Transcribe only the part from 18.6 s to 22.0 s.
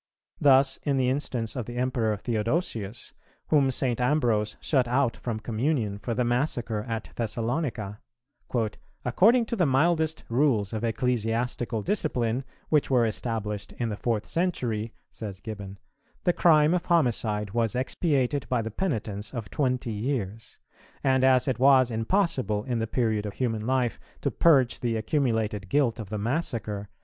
the penitence of twenty years; and as it was